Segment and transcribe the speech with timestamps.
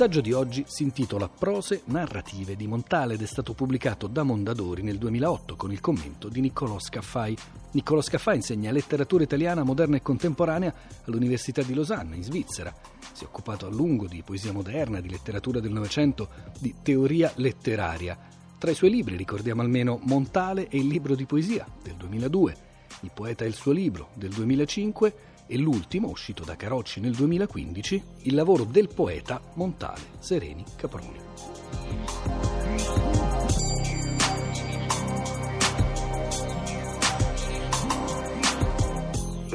[0.00, 4.80] saggio di oggi si intitola Prose narrative di Montale ed è stato pubblicato da Mondadori
[4.80, 7.36] nel 2008 con il commento di Niccolò Scaffai.
[7.72, 10.72] Niccolò Scaffai insegna letteratura italiana moderna e contemporanea
[11.04, 12.74] all'Università di Losanna, in Svizzera.
[13.12, 18.16] Si è occupato a lungo di poesia moderna, di letteratura del Novecento, di teoria letteraria.
[18.56, 22.56] Tra i suoi libri ricordiamo almeno Montale e il libro di poesia del 2002,
[23.00, 25.14] Il poeta e il suo libro del 2005
[25.50, 31.18] e l'ultimo, uscito da Carocci nel 2015, il lavoro del poeta Montale Sereni Caproni.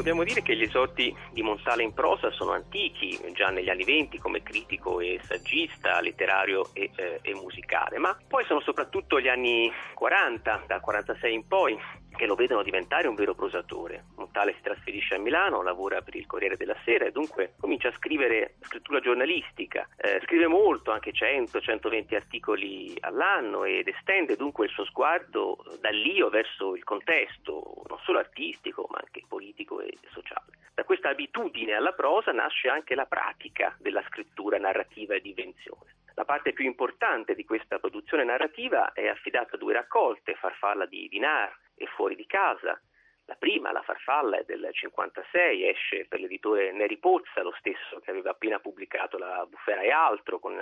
[0.05, 4.19] Dobbiamo dire che gli esordi di Montale in prosa sono antichi, già negli anni venti
[4.19, 9.71] come critico e saggista, letterario e, eh, e musicale, ma poi sono soprattutto gli anni
[9.93, 11.79] 40, dal 46 in poi,
[12.15, 14.05] che lo vedono diventare un vero prosatore.
[14.15, 17.93] Montale si trasferisce a Milano, lavora per il Corriere della Sera e dunque comincia a
[17.93, 19.87] scrivere scrittura giornalistica.
[19.97, 26.75] Eh, scrive molto, anche 100-120 articoli all'anno ed estende dunque il suo sguardo dall'io verso
[26.75, 30.53] il contesto, non solo artistico ma anche politico e sociale.
[30.73, 35.93] Da questa abitudine alla prosa nasce anche la pratica della scrittura narrativa e di invenzione.
[36.15, 41.07] La parte più importante di questa produzione narrativa è affidata a due raccolte, Farfalla di
[41.09, 42.79] Dinar e Fuori di casa.
[43.25, 48.11] La prima, La farfalla, è del 56, esce per l'editore Neri Pozza, lo stesso che
[48.11, 50.55] aveva appena pubblicato La bufera e altro, con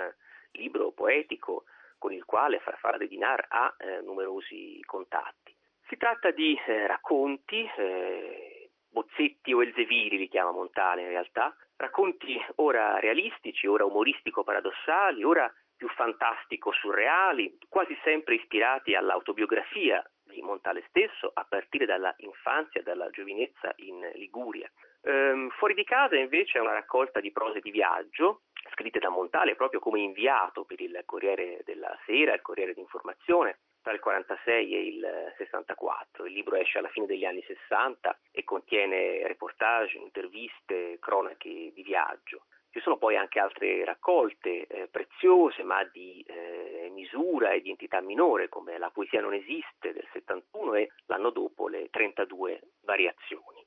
[0.52, 1.64] libro poetico
[1.98, 5.56] con il quale Farfalla di Dinar ha eh, numerosi contatti.
[5.88, 12.38] Si tratta di eh, racconti, eh, bozzetti o elzeviri li chiama Montale in realtà, racconti
[12.56, 20.04] ora realistici, ora umoristico-paradossali, ora più fantastico-surreali, quasi sempre ispirati all'autobiografia
[20.34, 24.70] di Montale stesso, a partire dalla infanzia dalla giovinezza in Liguria.
[25.02, 29.54] Ehm, fuori di casa invece è una raccolta di prose di viaggio, scritte da Montale
[29.54, 34.86] proprio come inviato per il Corriere della Sera, il Corriere d'Informazione, tra il 46 e
[34.86, 36.24] il 64.
[36.24, 42.44] Il libro esce alla fine degli anni 60 e contiene reportage, interviste, cronache di viaggio.
[42.74, 48.00] Ci sono poi anche altre raccolte eh, preziose ma di eh, misura e di entità
[48.00, 53.63] minore come La poesia non esiste del 71 e l'anno dopo le 32 variazioni.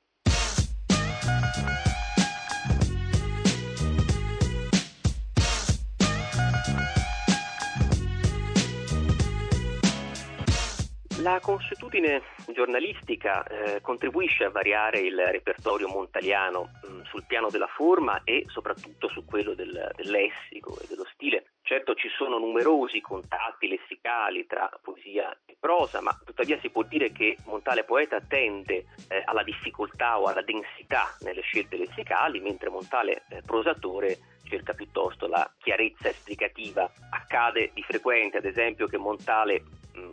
[11.27, 12.21] La consuetudine
[12.53, 18.45] giornalistica eh, contribuisce a variare il repertorio montaliano mh, mm, sul piano della forma e
[18.47, 21.51] soprattutto su quello del, del lessico e dello stile.
[21.63, 27.11] Certo ci sono numerosi contatti lessicali tra poesia e prosa, ma tuttavia si può dire
[27.11, 33.25] che Montale Poeta tende eh, alla difficoltà o alla densità nelle scelte lessicali, mentre Montale
[33.31, 34.17] eh, Prosatore
[34.47, 36.89] cerca piuttosto la chiarezza esplicativa.
[37.09, 39.61] Accade di frequente, ad esempio, che Montale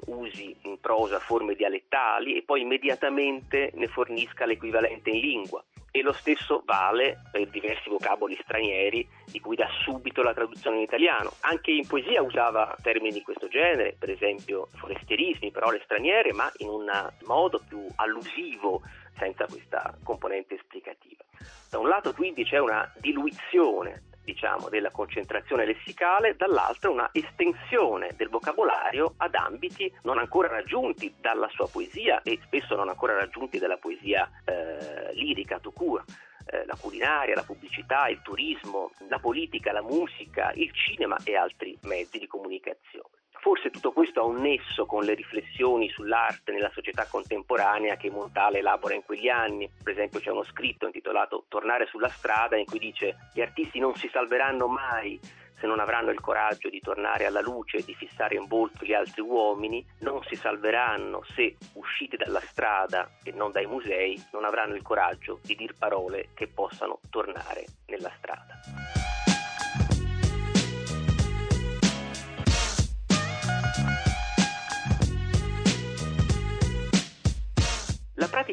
[0.06, 5.64] usi in prosa forme dialettali e poi immediatamente ne fornisca l'equivalente in lingua.
[5.90, 10.82] E lo stesso vale per diversi vocaboli stranieri di cui dà subito la traduzione in
[10.82, 11.34] italiano.
[11.42, 16.68] Anche in poesia usava termini di questo genere, per esempio forestierismi, parole straniere, ma in
[16.68, 16.90] un
[17.26, 18.82] modo più allusivo,
[19.16, 21.22] senza questa componente esplicativa.
[21.70, 28.28] Da un lato quindi c'è una diluizione diciamo, della concentrazione lessicale, dall'altra una estensione del
[28.28, 33.76] vocabolario ad ambiti non ancora raggiunti dalla sua poesia e spesso non ancora raggiunti dalla
[33.76, 36.04] poesia eh, lirica, tout court
[36.46, 41.76] eh, la culinaria, la pubblicità, il turismo, la politica, la musica, il cinema e altri
[41.82, 43.23] mezzi di comunicazione.
[43.44, 48.60] Forse tutto questo ha un nesso con le riflessioni sull'arte nella società contemporanea che Montale
[48.60, 49.70] elabora in quegli anni.
[49.82, 53.94] Per esempio c'è uno scritto intitolato Tornare sulla strada in cui dice gli artisti non
[53.96, 55.20] si salveranno mai
[55.58, 58.94] se non avranno il coraggio di tornare alla luce e di fissare in volto gli
[58.94, 64.74] altri uomini, non si salveranno se, usciti dalla strada e non dai musei, non avranno
[64.74, 69.13] il coraggio di dir parole che possano tornare nella strada.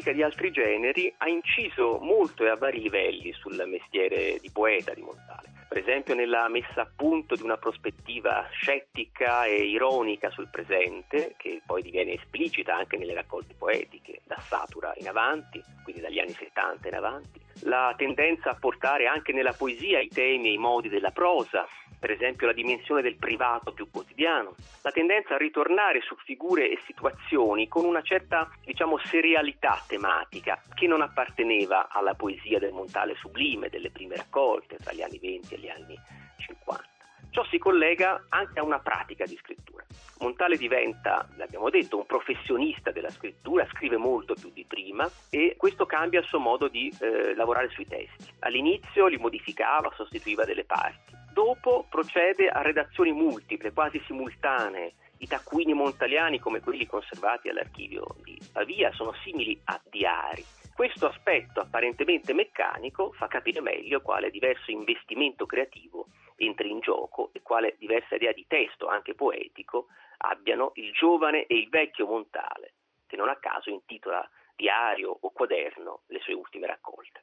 [0.02, 4.50] La pratica di altri generi ha inciso molto e a vari livelli sul mestiere di
[4.50, 5.52] poeta di Montale.
[5.68, 11.62] Per esempio nella messa a punto di una prospettiva scettica e ironica sul presente, che
[11.64, 16.88] poi diviene esplicita anche nelle raccolte poetiche da Satura in avanti, quindi dagli anni 70
[16.88, 17.41] in avanti.
[17.60, 21.66] La tendenza a portare anche nella poesia i temi e i modi della prosa,
[21.98, 26.80] per esempio la dimensione del privato più quotidiano, la tendenza a ritornare su figure e
[26.84, 33.68] situazioni con una certa, diciamo, serialità tematica che non apparteneva alla poesia del Montale sublime
[33.68, 35.96] delle prime raccolte tra gli anni 20 e gli anni
[36.38, 36.91] 50.
[37.32, 39.82] Ciò si collega anche a una pratica di scrittura.
[40.18, 45.86] Montale diventa, l'abbiamo detto, un professionista della scrittura, scrive molto più di prima e questo
[45.86, 48.30] cambia il suo modo di eh, lavorare sui testi.
[48.40, 51.16] All'inizio li modificava, sostituiva delle parti.
[51.32, 54.92] Dopo procede a redazioni multiple, quasi simultanee.
[55.16, 60.44] I taccuini montaliani, come quelli conservati all'archivio di Pavia, sono simili a diari.
[60.74, 66.08] Questo aspetto apparentemente meccanico fa capire meglio quale diverso investimento creativo
[66.46, 69.86] entri in gioco e quale diversa idea di testo, anche poetico,
[70.18, 72.74] abbiano il giovane e il vecchio Montale,
[73.06, 77.20] che non a caso intitola diario o quaderno le sue ultime raccolte.